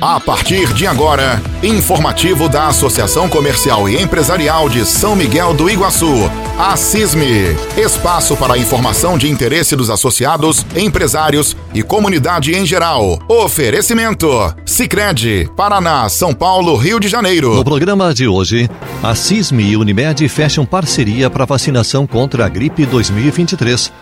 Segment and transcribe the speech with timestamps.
[0.00, 6.30] A partir de agora, informativo da Associação Comercial e Empresarial de São Miguel do Iguaçu,
[6.58, 7.54] a CISME.
[7.76, 13.18] Espaço para informação de interesse dos associados, empresários e comunidade em geral.
[13.28, 14.26] Oferecimento:
[14.64, 17.54] Sicredi, Paraná, São Paulo, Rio de Janeiro.
[17.54, 18.70] No programa de hoje,
[19.02, 23.92] a CISME e Unimed fecham parceria para vacinação contra a gripe 2023.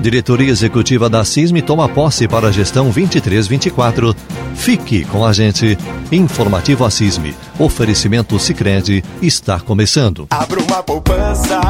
[0.00, 4.14] Diretoria Executiva da CISME toma posse para a gestão 23-24.
[4.54, 5.76] Fique com a gente.
[6.12, 7.34] Informativo a CISME.
[7.58, 10.26] Oferecimento Sicredi está começando.
[10.30, 11.60] Abra uma poupança.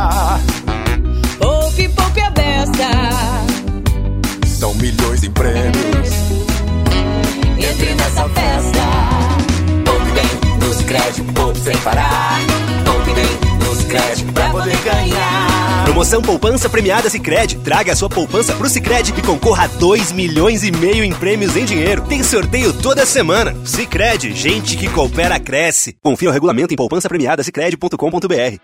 [1.38, 2.88] Poupe, poupe a beça.
[4.47, 6.10] São milhões em prêmios.
[7.56, 8.17] Entre nessa
[15.98, 17.58] Promoção Poupança Premiada Sicredi.
[17.58, 21.56] Traga a sua poupança pro Sicredi e concorra a 2 milhões e meio em prêmios
[21.56, 22.02] em dinheiro.
[22.02, 23.52] Tem sorteio toda semana.
[23.64, 25.96] Sicredi, gente que coopera cresce.
[26.00, 28.60] Confira o regulamento em poupança premiada sicredi.com.br.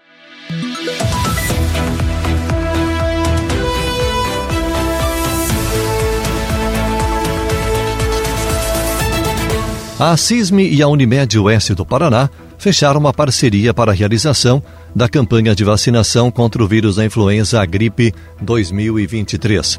[9.98, 12.30] A CISME e a Unimed Oeste do Paraná
[12.64, 14.62] fecharam uma parceria para a realização
[14.96, 19.78] da campanha de vacinação contra o vírus da influenza A gripe 2023.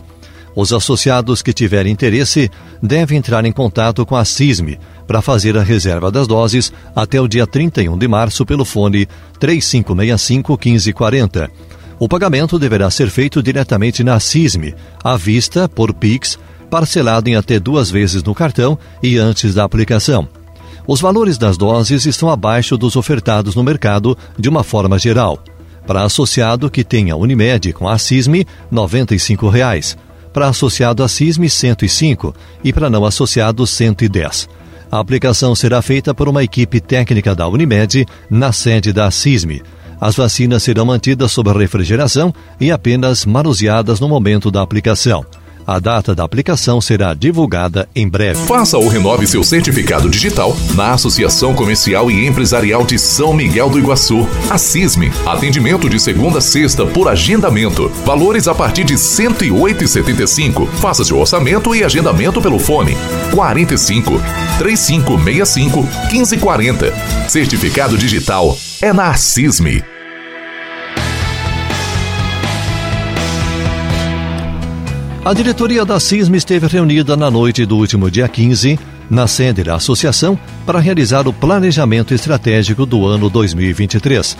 [0.55, 2.47] Os associados que tiverem interesse
[2.83, 7.27] devem entrar em contato com a CISME para fazer a reserva das doses até o
[7.27, 9.07] dia 31 de março pelo fone
[9.39, 11.49] 3565 1540.
[11.97, 16.37] O pagamento deverá ser feito diretamente na CISME, à vista, por PIX,
[16.69, 20.29] parcelado em até duas vezes no cartão e antes da aplicação.
[20.87, 25.39] Os valores das doses estão abaixo dos ofertados no mercado de uma forma geral.
[25.87, 29.97] Para associado que tenha Unimed com a CISME, 95 reais.
[30.31, 34.49] Para associado a CISME, R$ 105 e para não associado, R$ 110.
[34.91, 39.63] A aplicação será feita por uma equipe técnica da Unimed na sede da CISME.
[39.99, 45.25] As vacinas serão mantidas sob refrigeração e apenas manuseadas no momento da aplicação.
[45.67, 48.39] A data da aplicação será divulgada em breve.
[48.45, 53.79] Faça ou renove seu certificado digital na Associação Comercial e Empresarial de São Miguel do
[53.79, 54.27] Iguaçu.
[54.49, 55.11] A CISME.
[55.25, 57.89] Atendimento de segunda a sexta por agendamento.
[58.05, 60.67] Valores a partir de R$ 108,75.
[60.67, 62.95] Faça seu orçamento e agendamento pelo fone
[63.33, 64.21] 45
[64.59, 65.81] 3565
[66.11, 66.93] 1540.
[67.27, 69.94] Certificado digital é na CISME.
[75.25, 78.77] A diretoria da CISM esteve reunida na noite do último dia 15,
[79.09, 80.37] na sede da associação,
[80.67, 84.37] para realizar o planejamento estratégico do ano 2023.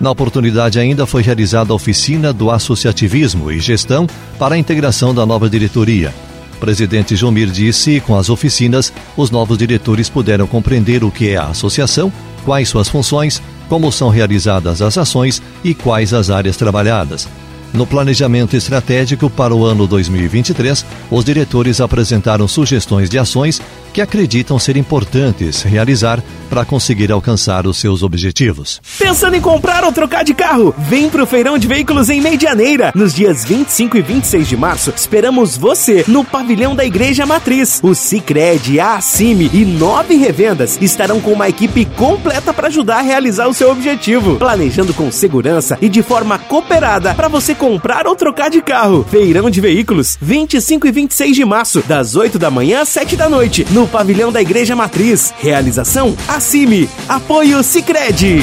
[0.00, 4.06] Na oportunidade, ainda foi realizada a oficina do associativismo e gestão
[4.38, 6.14] para a integração da nova diretoria.
[6.54, 11.36] O presidente Jomir disse: com as oficinas, os novos diretores puderam compreender o que é
[11.36, 12.10] a associação,
[12.42, 17.28] quais suas funções, como são realizadas as ações e quais as áreas trabalhadas.
[17.72, 23.62] No planejamento estratégico para o ano 2023, os diretores apresentaram sugestões de ações
[23.94, 28.80] que acreditam ser importantes realizar para conseguir alcançar os seus objetivos.
[28.98, 30.74] Pensando em comprar ou trocar de carro?
[30.76, 32.92] Vem pro Feirão de Veículos em Medianeira.
[32.94, 37.80] Nos dias 25 e 26 de março, esperamos você no pavilhão da Igreja Matriz.
[37.82, 43.02] O Cicred, a Acime e nove revendas estarão com uma equipe completa para ajudar a
[43.02, 48.16] realizar o seu objetivo, planejando com segurança e de forma cooperada para você comprar ou
[48.16, 49.06] trocar de carro.
[49.08, 53.28] Feirão de Veículos, 25 e 26 de março, das 8 da manhã às 7 da
[53.28, 55.32] noite, no pavilhão da Igreja Matriz.
[55.38, 56.90] Realização Acime.
[57.08, 58.40] Apoio Cicred.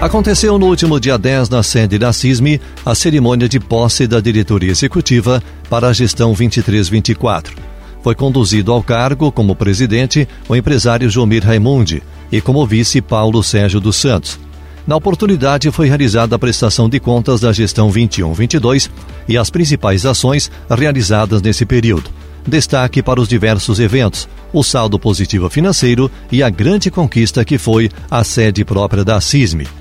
[0.00, 4.70] Aconteceu no último dia 10, na sede da CISME, a cerimônia de posse da diretoria
[4.70, 7.69] executiva para a gestão 23-24.
[8.02, 12.02] Foi conduzido ao cargo, como presidente, o empresário Jomir Raimundi
[12.32, 14.38] e como vice Paulo Sérgio dos Santos.
[14.86, 18.90] Na oportunidade, foi realizada a prestação de contas da gestão 21-22
[19.28, 22.10] e as principais ações realizadas nesse período.
[22.46, 27.90] Destaque para os diversos eventos, o saldo positivo financeiro e a grande conquista que foi
[28.10, 29.79] a sede própria da CISME.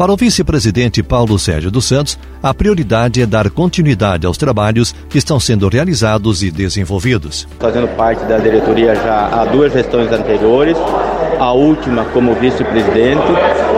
[0.00, 5.18] Para o vice-presidente Paulo Sérgio dos Santos, a prioridade é dar continuidade aos trabalhos que
[5.18, 7.46] estão sendo realizados e desenvolvidos.
[7.58, 10.74] Fazendo parte da diretoria já há duas gestões anteriores,
[11.38, 13.26] a última como vice-presidente,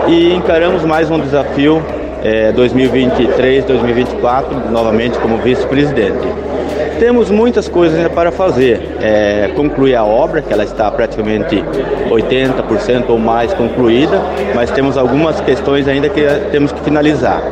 [0.07, 1.85] e encaramos mais um desafio
[2.23, 6.29] é, 2023-2024, novamente como vice-presidente.
[7.03, 8.81] Temos muitas coisas ainda para fazer.
[9.01, 11.57] É, concluir a obra, que ela está praticamente
[12.09, 14.23] 80% ou mais concluída,
[14.55, 16.23] mas temos algumas questões ainda que
[16.53, 17.43] temos que finalizar.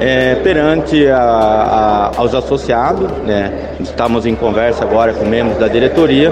[0.00, 6.30] É, perante a, a, aos associados, né, estamos em conversa agora com membros da diretoria,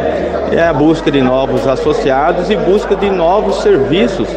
[0.52, 4.28] é a busca de novos associados e busca de novos serviços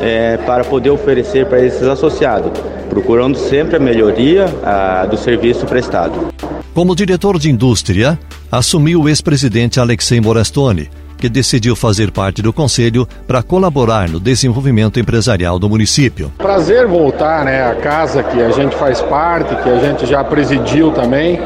[0.00, 6.32] é, para poder oferecer para esses associados, procurando sempre a melhoria a, do serviço prestado.
[6.74, 8.18] Como diretor de indústria,
[8.50, 10.88] assumiu o ex-presidente Alexei Morastone,
[11.18, 16.32] que decidiu fazer parte do conselho para colaborar no desenvolvimento empresarial do município.
[16.38, 20.92] Prazer voltar, né, à casa que a gente faz parte, que a gente já presidiu
[20.92, 21.38] também,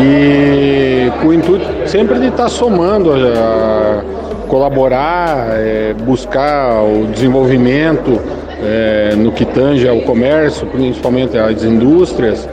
[0.00, 4.02] e com o intuito sempre de estar tá somando, a,
[4.48, 8.18] colaborar, é, buscar o desenvolvimento
[8.62, 12.48] é, no que tange ao comércio, principalmente às indústrias.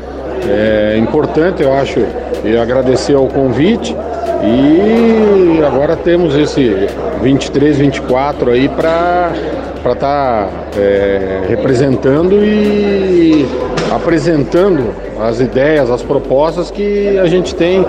[0.47, 1.99] É importante, eu acho,
[2.43, 3.95] e agradecer ao convite.
[4.43, 6.87] E agora temos esse
[7.21, 9.31] 23, 24 aí para
[9.77, 13.45] estar tá, é, representando e
[13.91, 17.85] apresentando as ideias, as propostas que a gente tem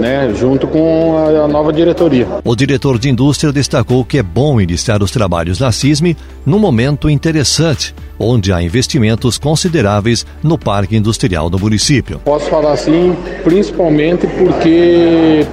[0.00, 2.26] né, junto com a, a, nova diretoria.
[2.44, 7.08] O diretor de indústria destacou que é bom iniciar os trabalhos na CISME num momento
[7.08, 12.20] interessante, onde há investimentos consideráveis no parque industrial do município.
[12.24, 13.14] Posso falar assim,
[13.44, 15.46] principalmente porque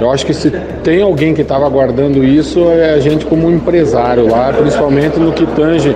[0.00, 0.50] eu acho que se
[0.82, 5.46] tem alguém que estava aguardando isso é a gente como empresário lá, principalmente no que
[5.46, 5.94] tange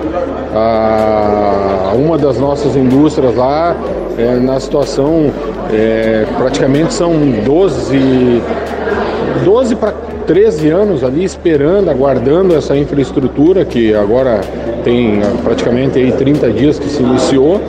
[0.53, 3.75] a uma das nossas indústrias lá,
[4.17, 5.31] é, na situação
[5.71, 7.13] é, praticamente são
[7.45, 8.41] 12,
[9.43, 9.93] 12 para
[10.25, 14.41] 13 anos ali esperando, aguardando essa infraestrutura que agora
[14.83, 17.59] tem praticamente aí 30 dias que se iniciou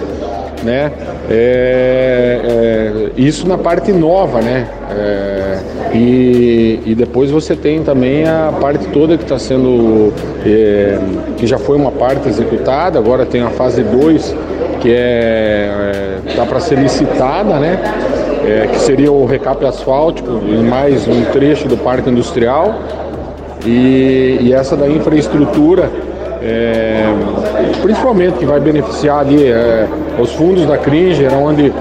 [0.63, 0.93] né?
[1.29, 4.67] É, é, isso na parte nova, né?
[4.91, 5.59] É,
[5.95, 10.13] e, e depois você tem também a parte toda que está sendo,
[10.45, 10.99] é,
[11.37, 14.35] que já foi uma parte executada, agora tem a fase 2
[14.81, 17.79] que é, é, para ser licitada, né?
[18.43, 22.75] É, que seria o recap asfáltico e mais um trecho do parque industrial.
[23.67, 25.91] E, e essa da infraestrutura
[26.43, 27.05] é,
[27.83, 29.87] principalmente que vai beneficiar ali é,
[30.19, 31.73] os fundos da Cringer, onde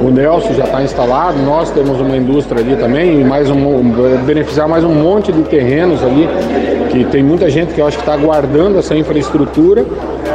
[0.00, 3.92] o Nelson já está instalado, nós temos uma indústria ali também, e mais um,
[4.24, 6.28] beneficiar mais um monte de terrenos ali,
[6.90, 9.84] que tem muita gente que eu acho que está aguardando essa infraestrutura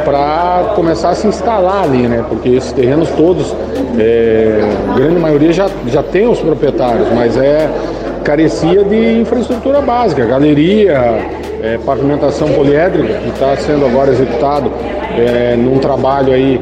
[0.04, 2.24] para começar a se instalar ali, né?
[2.28, 3.54] Porque esses terrenos todos,
[3.98, 4.60] é,
[4.96, 7.68] grande maioria já, já tem os proprietários, mas é
[8.20, 10.92] carecia de infraestrutura básica, galeria,
[11.62, 14.72] é, pavimentação poliédrica, que está sendo agora executado
[15.16, 16.60] é, num trabalho aí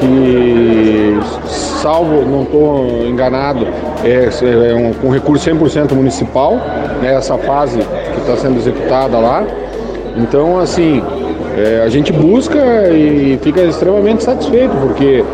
[0.00, 3.66] que, salvo, não estou enganado,
[4.04, 4.28] é,
[4.70, 6.56] é um, com recurso 100% municipal,
[7.00, 9.44] né, essa fase que está sendo executada lá.
[10.16, 11.02] Então, assim,
[11.56, 12.58] é, a gente busca
[12.90, 15.24] e fica extremamente satisfeito, porque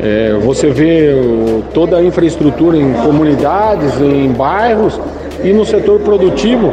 [0.00, 1.12] é, você vê
[1.74, 5.00] toda a infraestrutura em comunidades, em bairros
[5.42, 6.72] e no setor produtivo,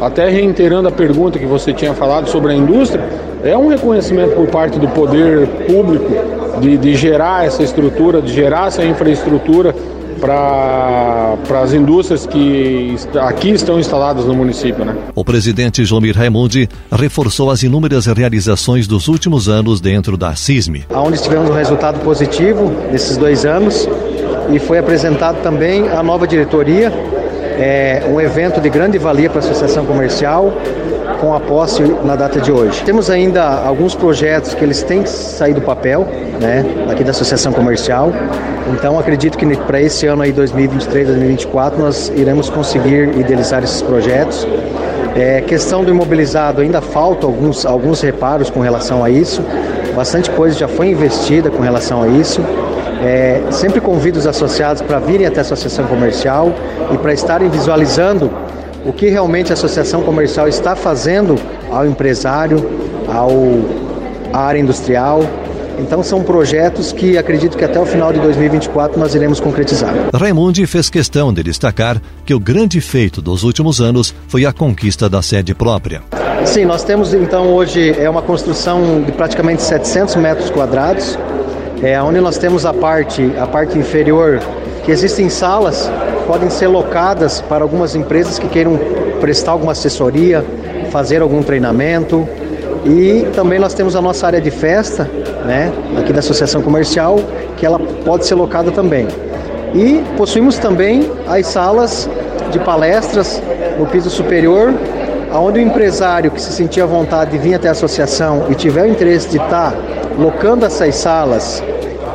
[0.00, 3.02] até reiterando a pergunta que você tinha falado sobre a indústria,
[3.42, 6.10] é um reconhecimento por parte do poder público
[6.60, 9.74] de, de gerar essa estrutura, de gerar essa infraestrutura
[10.18, 14.84] para as indústrias que aqui estão instaladas no município.
[14.84, 14.94] Né?
[15.14, 20.84] O presidente Jomir Raimundi reforçou as inúmeras realizações dos últimos anos dentro da CISME.
[20.90, 23.88] Onde tivemos um resultado positivo nesses dois anos
[24.52, 26.92] e foi apresentado também a nova diretoria,
[27.58, 30.52] é, um evento de grande valia para a Associação Comercial,
[31.20, 32.82] com a posse na data de hoje.
[32.84, 36.06] Temos ainda alguns projetos que eles têm que sair do papel,
[36.40, 38.12] né, aqui da Associação Comercial.
[38.72, 44.46] Então acredito que para esse ano aí 2023, 2024 nós iremos conseguir idealizar esses projetos.
[45.16, 49.42] É, questão do imobilizado ainda falta alguns alguns reparos com relação a isso.
[49.94, 52.40] Bastante coisa já foi investida com relação a isso.
[53.02, 56.52] É, sempre convido os associados para virem até a associação comercial
[56.92, 58.30] e para estarem visualizando
[58.84, 61.36] o que realmente a associação comercial está fazendo
[61.70, 62.64] ao empresário,
[63.08, 63.30] ao,
[64.32, 65.22] à área industrial.
[65.78, 69.94] Então são projetos que acredito que até o final de 2024 nós iremos concretizar.
[70.12, 75.08] Raimundi fez questão de destacar que o grande feito dos últimos anos foi a conquista
[75.08, 76.02] da sede própria.
[76.44, 81.16] Sim, nós temos então hoje é uma construção de praticamente 700 metros quadrados,
[81.80, 84.40] é onde nós temos a parte a parte inferior
[84.84, 85.88] que existem salas
[86.28, 88.78] podem ser locadas para algumas empresas que queiram
[89.18, 90.44] prestar alguma assessoria,
[90.90, 92.28] fazer algum treinamento.
[92.84, 95.04] E também nós temos a nossa área de festa,
[95.46, 97.18] né, aqui da Associação Comercial,
[97.56, 99.08] que ela pode ser locada também.
[99.74, 102.08] E possuímos também as salas
[102.52, 103.42] de palestras
[103.78, 104.74] no piso superior,
[105.32, 108.82] onde o empresário que se sentia à vontade de vir até a associação e tiver
[108.82, 109.74] o interesse de estar
[110.18, 111.62] locando essas salas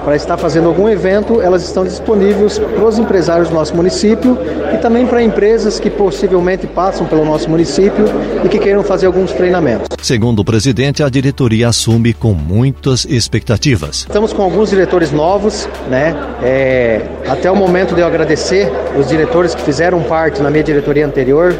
[0.03, 4.37] para estar fazendo algum evento, elas estão disponíveis para os empresários do nosso município
[4.73, 8.05] e também para empresas que possivelmente passam pelo nosso município
[8.43, 9.87] e que queiram fazer alguns treinamentos.
[10.01, 13.99] Segundo o presidente, a diretoria assume com muitas expectativas.
[13.99, 16.15] Estamos com alguns diretores novos, né?
[16.43, 18.69] É, até o momento de eu agradecer
[18.99, 21.55] os diretores que fizeram parte na minha diretoria anterior.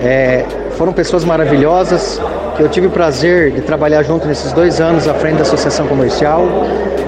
[0.00, 0.44] É,
[0.76, 2.20] foram pessoas maravilhosas
[2.62, 6.46] eu tive o prazer de trabalhar junto nesses dois anos à frente da Associação Comercial.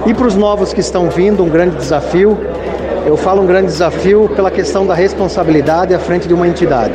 [0.05, 2.37] E para os novos que estão vindo, um grande desafio.
[3.05, 6.93] Eu falo um grande desafio pela questão da responsabilidade à frente de uma entidade.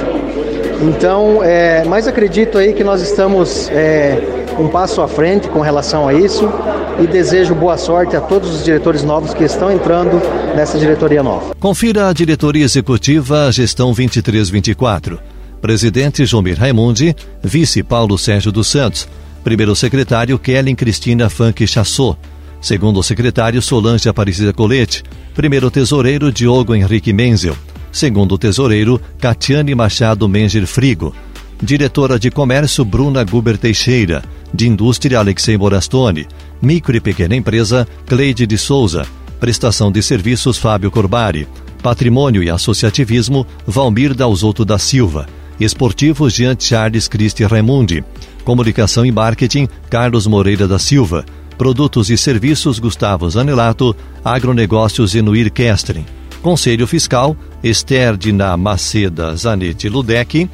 [0.83, 4.19] Então, é, mas acredito aí que nós estamos é,
[4.59, 6.51] um passo à frente com relação a isso
[6.99, 10.21] e desejo boa sorte a todos os diretores novos que estão entrando
[10.55, 11.55] nessa diretoria nova.
[11.59, 15.40] Confira a diretoria executiva Gestão 2324.
[15.61, 19.07] Presidente Jomir Raimundi, vice Paulo Sérgio dos Santos,
[19.45, 22.19] primeiro secretário Kellen Cristina Funk Chassot,
[22.61, 25.03] segundo secretário Solange Aparecida Colete,
[25.35, 27.57] primeiro tesoureiro Diogo Henrique Menzel,
[27.93, 31.15] segundo tesoureiro Catiane Machado Menger Frigo,
[31.63, 36.27] diretora de comércio Bruna Guber Teixeira, de indústria Alexei Morastone,
[36.61, 39.07] micro e pequena empresa Cleide de Souza,
[39.39, 41.47] prestação de serviços Fábio Corbari,
[41.83, 45.27] patrimônio e associativismo Valmir Dalzotto da Silva,
[45.61, 48.03] Esportivos Jean Charles Christi Raimundi.
[48.45, 51.25] Comunicação e Marketing Carlos Moreira da Silva.
[51.59, 53.95] Produtos e Serviços Gustavo Zanelato.
[54.25, 56.07] Agronegócios Enuir Kestrin.
[56.41, 60.49] Conselho Fiscal Esther Dina Maceda Zanetti Ludec.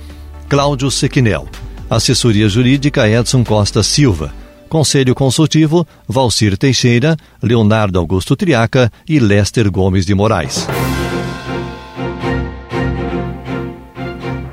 [0.49, 1.47] Cláudio Sequinel.
[1.89, 4.35] Assessoria Jurídica Edson Costa Silva.
[4.69, 10.67] Conselho Consultivo Valcir Teixeira, Leonardo Augusto Triaca e Lester Gomes de Moraes.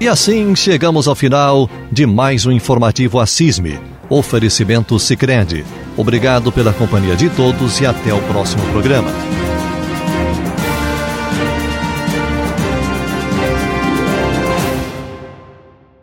[0.04, 3.80] E assim chegamos ao final de mais um informativo Assisme.
[4.10, 5.64] Oferecimento Sicredi.
[5.96, 9.10] Obrigado pela companhia de todos e até o próximo programa.